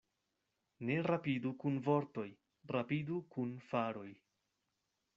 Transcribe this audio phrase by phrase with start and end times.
[0.89, 2.25] Ne rapidu kun vortoj,
[2.77, 4.11] rapidu kun faroj.